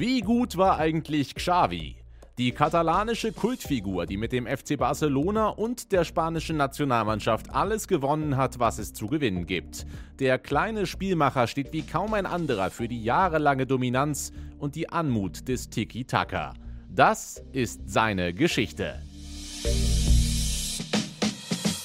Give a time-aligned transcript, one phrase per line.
[0.00, 1.96] Wie gut war eigentlich Xavi?
[2.38, 8.58] Die katalanische Kultfigur, die mit dem FC Barcelona und der spanischen Nationalmannschaft alles gewonnen hat,
[8.58, 9.84] was es zu gewinnen gibt.
[10.18, 15.48] Der kleine Spielmacher steht wie kaum ein anderer für die jahrelange Dominanz und die Anmut
[15.48, 16.54] des Tiki-Taka.
[16.88, 19.02] Das ist seine Geschichte.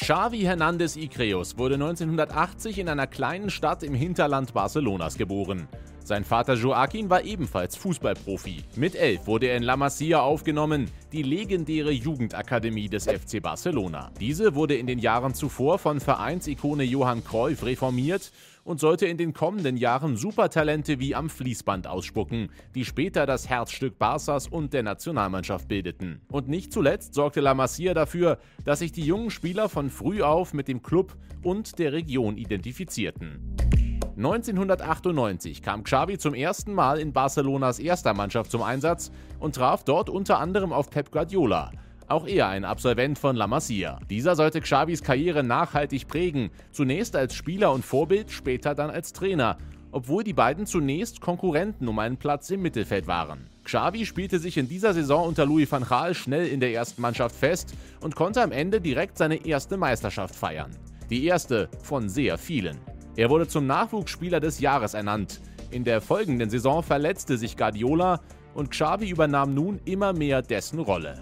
[0.00, 5.68] Xavi Hernandez Icreus wurde 1980 in einer kleinen Stadt im Hinterland Barcelonas geboren.
[6.08, 8.64] Sein Vater Joaquin war ebenfalls Fußballprofi.
[8.76, 14.10] Mit elf wurde er in La Masia aufgenommen, die legendäre Jugendakademie des FC Barcelona.
[14.18, 18.32] Diese wurde in den Jahren zuvor von Vereinsikone Johann Cruyff reformiert
[18.64, 23.96] und sollte in den kommenden Jahren Supertalente wie am Fließband ausspucken, die später das Herzstück
[24.00, 26.22] Barças und der Nationalmannschaft bildeten.
[26.32, 30.54] Und nicht zuletzt sorgte La Masia dafür, dass sich die jungen Spieler von früh auf
[30.54, 33.87] mit dem Club und der Region identifizierten.
[34.18, 40.10] 1998 kam Xavi zum ersten Mal in Barcelonas erster Mannschaft zum Einsatz und traf dort
[40.10, 41.70] unter anderem auf Pep Guardiola.
[42.08, 44.00] Auch er ein Absolvent von La Masia.
[44.10, 49.56] Dieser sollte Xavis Karriere nachhaltig prägen, zunächst als Spieler und Vorbild, später dann als Trainer,
[49.92, 53.46] obwohl die beiden zunächst Konkurrenten um einen Platz im Mittelfeld waren.
[53.62, 57.36] Xavi spielte sich in dieser Saison unter Louis van Gaal schnell in der ersten Mannschaft
[57.36, 60.72] fest und konnte am Ende direkt seine erste Meisterschaft feiern.
[61.08, 62.78] Die erste von sehr vielen.
[63.18, 65.40] Er wurde zum Nachwuchsspieler des Jahres ernannt.
[65.72, 68.20] In der folgenden Saison verletzte sich Guardiola
[68.54, 71.20] und Xavi übernahm nun immer mehr dessen Rolle.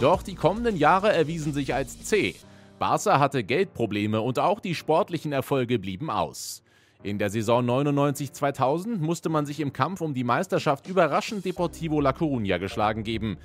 [0.00, 2.34] Doch die kommenden Jahre erwiesen sich als zäh.
[2.78, 6.62] Barca hatte Geldprobleme und auch die sportlichen Erfolge blieben aus.
[7.02, 12.12] In der Saison 99-2000 musste man sich im Kampf um die Meisterschaft überraschend Deportivo La
[12.12, 13.36] Coruña geschlagen geben.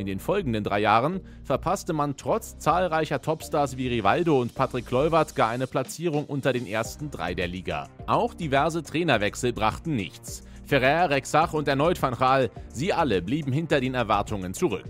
[0.00, 5.36] In den folgenden drei Jahren verpasste man trotz zahlreicher Topstars wie Rivaldo und Patrick Kluivert
[5.36, 7.90] gar eine Platzierung unter den ersten drei der Liga.
[8.06, 10.42] Auch diverse Trainerwechsel brachten nichts.
[10.64, 14.88] Ferrer, Rexach und erneut Van Gaal, sie alle blieben hinter den Erwartungen zurück.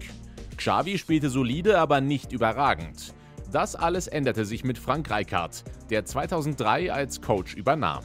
[0.57, 3.13] Xavi spielte solide, aber nicht überragend.
[3.51, 8.05] Das alles änderte sich mit Frank Rijkaard, der 2003 als Coach übernahm.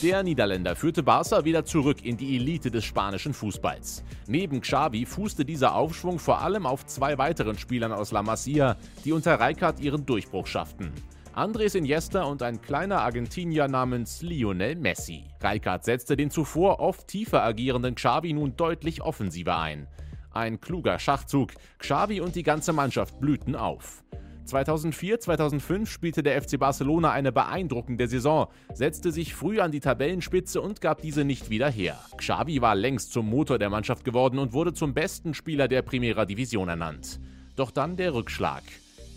[0.00, 4.04] Der Niederländer führte Barca wieder zurück in die Elite des spanischen Fußballs.
[4.28, 9.10] Neben Xavi fußte dieser Aufschwung vor allem auf zwei weiteren Spielern aus La Masia, die
[9.10, 10.92] unter Rijkaard ihren Durchbruch schafften.
[11.32, 15.24] Andres Iniesta und ein kleiner Argentinier namens Lionel Messi.
[15.42, 19.88] Rijkaard setzte den zuvor oft tiefer agierenden Xavi nun deutlich offensiver ein.
[20.30, 24.04] Ein kluger Schachzug, Xavi und die ganze Mannschaft blühten auf.
[24.48, 30.80] 2004-2005 spielte der FC Barcelona eine beeindruckende Saison, setzte sich früh an die Tabellenspitze und
[30.80, 31.98] gab diese nicht wieder her.
[32.16, 36.24] Xavi war längst zum Motor der Mannschaft geworden und wurde zum besten Spieler der Primera
[36.24, 37.20] Division ernannt.
[37.56, 38.62] Doch dann der Rückschlag.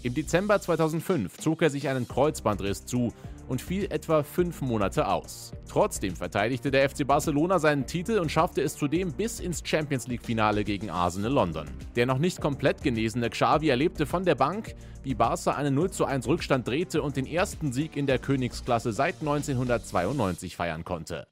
[0.03, 3.13] Im Dezember 2005 zog er sich einen Kreuzbandriss zu
[3.47, 5.51] und fiel etwa fünf Monate aus.
[5.69, 10.63] Trotzdem verteidigte der FC Barcelona seinen Titel und schaffte es zudem bis ins Champions League-Finale
[10.63, 11.67] gegen Arsenal London.
[11.95, 14.73] Der noch nicht komplett genesene Xavi erlebte von der Bank,
[15.03, 20.55] wie Barca einen 0:1 Rückstand drehte und den ersten Sieg in der Königsklasse seit 1992
[20.55, 21.27] feiern konnte.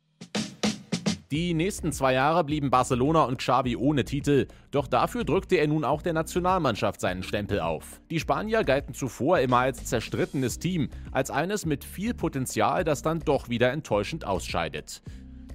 [1.31, 5.84] Die nächsten zwei Jahre blieben Barcelona und Xavi ohne Titel, doch dafür drückte er nun
[5.84, 8.01] auch der Nationalmannschaft seinen Stempel auf.
[8.09, 13.19] Die Spanier galten zuvor immer als zerstrittenes Team, als eines mit viel Potenzial, das dann
[13.19, 15.03] doch wieder enttäuschend ausscheidet.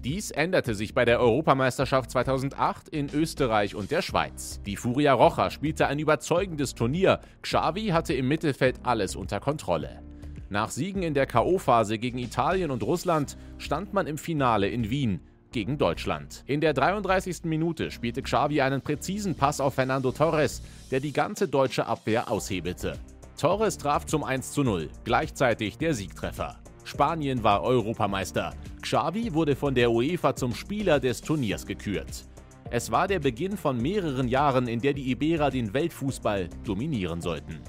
[0.04, 4.60] Dies änderte sich bei der Europameisterschaft 2008 in Österreich und der Schweiz.
[4.64, 10.04] Die Furia Rocha spielte ein überzeugendes Turnier, Xavi hatte im Mittelfeld alles unter Kontrolle.
[10.50, 15.20] Nach Siegen in der KO-Phase gegen Italien und Russland stand man im Finale in Wien
[15.54, 16.42] gegen Deutschland.
[16.46, 17.44] In der 33.
[17.44, 22.98] Minute spielte Xavi einen präzisen Pass auf Fernando Torres, der die ganze deutsche Abwehr aushebelte.
[23.40, 26.58] Torres traf zum 1:0, gleichzeitig der Siegtreffer.
[26.82, 28.52] Spanien war Europameister.
[28.82, 32.26] Xavi wurde von der UEFA zum Spieler des Turniers gekürt.
[32.70, 37.60] Es war der Beginn von mehreren Jahren, in der die Iberer den Weltfußball dominieren sollten.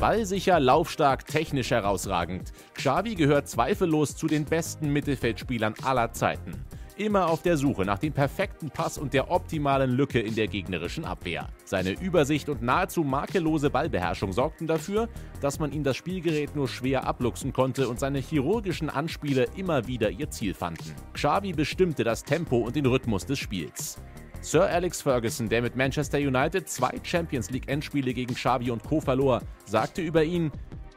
[0.00, 2.54] Ballsicher, laufstark, technisch herausragend.
[2.72, 6.52] Xavi gehört zweifellos zu den besten Mittelfeldspielern aller Zeiten.
[6.96, 11.04] Immer auf der Suche nach dem perfekten Pass und der optimalen Lücke in der gegnerischen
[11.04, 11.48] Abwehr.
[11.66, 15.10] Seine Übersicht und nahezu makellose Ballbeherrschung sorgten dafür,
[15.42, 20.08] dass man ihm das Spielgerät nur schwer abluchsen konnte und seine chirurgischen Anspiele immer wieder
[20.08, 20.94] ihr Ziel fanden.
[21.12, 23.98] Xavi bestimmte das Tempo und den Rhythmus des Spiels.
[24.42, 29.00] Sir Alex Ferguson, der mit Manchester United zwei Champions League Endspiele gegen Xavi und Co.
[29.00, 30.50] verlor, sagte über ihn,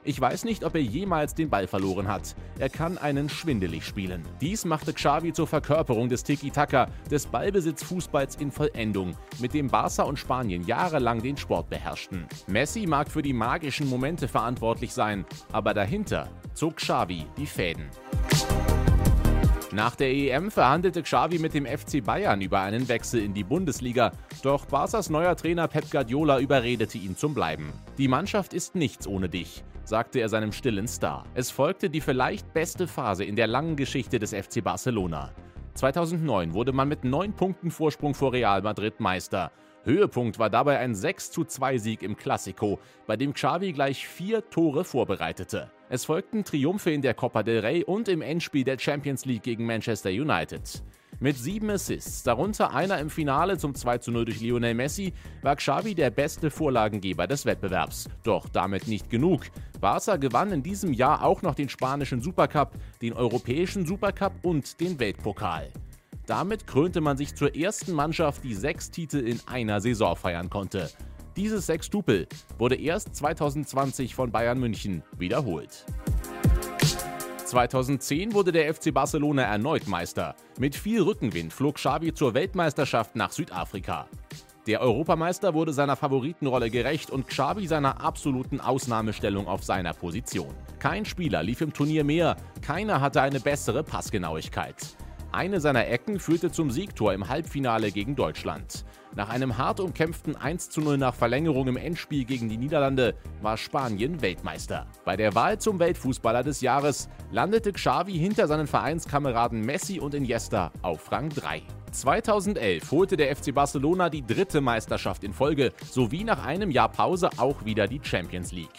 [0.06, 2.36] ich weiß nicht, ob er jemals den Ball verloren hat.
[2.60, 4.24] Er kann einen schwindelig spielen.
[4.42, 10.20] Dies machte Xavi zur Verkörperung des Tiki-Taka, des Ballbesitzfußballs in Vollendung, mit dem Barca und
[10.20, 12.26] Spanien jahrelang den Sport beherrschten.
[12.48, 17.90] Messi mag für die magischen Momente verantwortlich sein, aber dahinter zog Xavi die Fäden.
[19.74, 24.12] Nach der EM verhandelte Xavi mit dem FC Bayern über einen Wechsel in die Bundesliga,
[24.44, 27.74] doch Barca's neuer Trainer Pep Guardiola überredete ihn zum Bleiben.
[27.98, 31.26] Die Mannschaft ist nichts ohne dich, sagte er seinem stillen Star.
[31.34, 35.32] Es folgte die vielleicht beste Phase in der langen Geschichte des FC Barcelona.
[35.74, 39.52] 2009 wurde man mit neun Punkten Vorsprung vor Real Madrid Meister.
[39.86, 45.72] Höhepunkt war dabei ein 6:2 Sieg im Classico, bei dem Xavi gleich vier Tore vorbereitete.
[45.94, 49.68] Es folgten Triumphe in der Copa del Rey und im Endspiel der Champions League gegen
[49.68, 50.82] Manchester United.
[51.20, 55.14] Mit sieben Assists, darunter einer im Finale zum 2:0 durch Lionel Messi,
[55.44, 58.10] war Xavi der beste Vorlagengeber des Wettbewerbs.
[58.24, 59.42] Doch damit nicht genug.
[59.80, 62.72] Barca gewann in diesem Jahr auch noch den spanischen Supercup,
[63.04, 65.70] den europäischen Supercup und den Weltpokal.
[66.26, 70.90] Damit krönte man sich zur ersten Mannschaft, die sechs Titel in einer Saison feiern konnte.
[71.36, 72.28] Dieses Sextupel
[72.60, 75.84] wurde erst 2020 von Bayern München wiederholt.
[77.46, 80.36] 2010 wurde der FC Barcelona erneut Meister.
[80.60, 84.08] Mit viel Rückenwind flog Xavi zur Weltmeisterschaft nach Südafrika.
[84.68, 90.54] Der Europameister wurde seiner Favoritenrolle gerecht und Xavi seiner absoluten Ausnahmestellung auf seiner Position.
[90.78, 94.76] Kein Spieler lief im Turnier mehr, keiner hatte eine bessere Passgenauigkeit.
[95.34, 98.86] Eine seiner Ecken führte zum Siegtor im Halbfinale gegen Deutschland.
[99.16, 104.86] Nach einem hart umkämpften 1:0 nach Verlängerung im Endspiel gegen die Niederlande war Spanien Weltmeister.
[105.06, 110.72] Bei der Wahl zum Weltfußballer des Jahres landete Xavi hinter seinen Vereinskameraden Messi und Iniesta
[110.84, 111.64] auf Rang 3.
[111.92, 117.32] 2011 holte der FC Barcelona die dritte Meisterschaft in Folge sowie nach einem Jahr Pause
[117.38, 118.70] auch wieder die Champions League.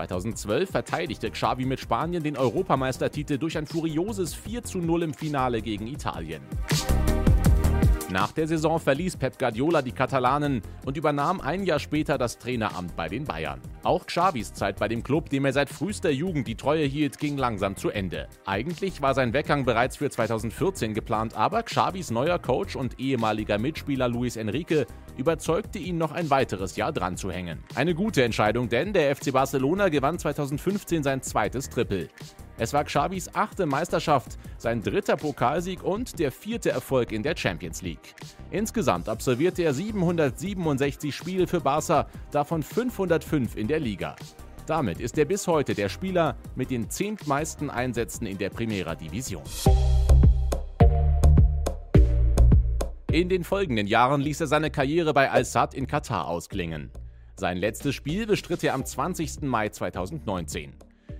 [0.00, 5.60] 2012 verteidigte Xavi mit Spanien den Europameistertitel durch ein furioses 4 zu 0 im Finale
[5.60, 6.42] gegen Italien.
[8.10, 12.96] Nach der Saison verließ Pep Guardiola die Katalanen und übernahm ein Jahr später das Traineramt
[12.96, 13.60] bei den Bayern.
[13.84, 17.36] Auch Xavis Zeit bei dem Club, dem er seit frühester Jugend die Treue hielt, ging
[17.36, 18.26] langsam zu Ende.
[18.46, 24.08] Eigentlich war sein Weggang bereits für 2014 geplant, aber Xavis neuer Coach und ehemaliger Mitspieler
[24.08, 24.86] Luis Enrique
[25.16, 27.62] überzeugte ihn noch ein weiteres Jahr dran zu hängen.
[27.74, 32.08] Eine gute Entscheidung, denn der FC Barcelona gewann 2015 sein zweites Triple.
[32.58, 37.80] Es war Xavis achte Meisterschaft, sein dritter Pokalsieg und der vierte Erfolg in der Champions
[37.80, 38.14] League.
[38.50, 44.14] Insgesamt absolvierte er 767 Spiele für Barca, davon 505 in der Liga.
[44.66, 49.42] Damit ist er bis heute der Spieler mit den zehntmeisten Einsätzen in der Primera Division.
[53.12, 56.92] In den folgenden Jahren ließ er seine Karriere bei Al-Sadd in Katar ausklingen.
[57.34, 59.42] Sein letztes Spiel bestritt er am 20.
[59.42, 60.74] Mai 2019.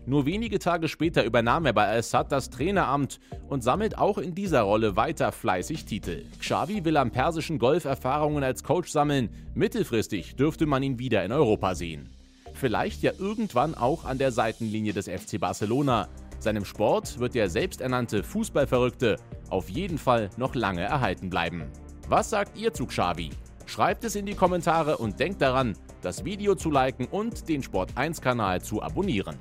[0.07, 4.63] Nur wenige Tage später übernahm er bei Al-Sadd das Traineramt und sammelt auch in dieser
[4.63, 6.23] Rolle weiter fleißig Titel.
[6.39, 9.29] Xavi will am persischen Golf Erfahrungen als Coach sammeln.
[9.55, 12.09] Mittelfristig dürfte man ihn wieder in Europa sehen.
[12.55, 16.09] Vielleicht ja irgendwann auch an der Seitenlinie des FC Barcelona.
[16.41, 19.17] Seinem Sport wird der selbsternannte Fußballverrückte
[19.51, 21.71] auf jeden Fall noch lange erhalten bleiben.
[22.09, 23.31] Was sagt ihr zu Xavi?
[23.67, 28.23] Schreibt es in die Kommentare und denkt daran, das Video zu liken und den Sport1
[28.23, 29.37] Kanal zu abonnieren.